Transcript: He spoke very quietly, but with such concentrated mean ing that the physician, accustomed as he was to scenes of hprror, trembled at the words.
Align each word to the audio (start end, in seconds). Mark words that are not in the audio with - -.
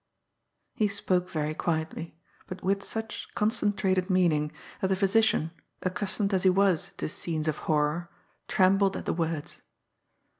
He 0.73 0.87
spoke 0.87 1.29
very 1.29 1.53
quietly, 1.53 2.15
but 2.47 2.63
with 2.63 2.81
such 2.83 3.27
concentrated 3.35 4.09
mean 4.09 4.31
ing 4.31 4.51
that 4.81 4.87
the 4.87 4.95
physician, 4.95 5.51
accustomed 5.83 6.33
as 6.33 6.41
he 6.41 6.49
was 6.49 6.91
to 6.97 7.07
scenes 7.07 7.47
of 7.47 7.59
hprror, 7.59 8.07
trembled 8.47 8.97
at 8.97 9.05
the 9.05 9.13
words. 9.13 9.61